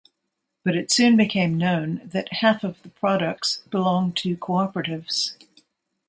[0.65, 5.35] But it soon became known that half of the products belong to cooperatives.